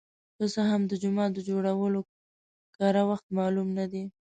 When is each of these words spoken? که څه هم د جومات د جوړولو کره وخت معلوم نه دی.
که 0.37 0.45
څه 0.53 0.61
هم 0.69 0.81
د 0.91 0.93
جومات 1.01 1.31
د 1.35 1.39
جوړولو 1.49 1.99
کره 2.75 3.01
وخت 3.09 3.27
معلوم 3.37 3.67
نه 3.79 3.85
دی. 3.91 4.03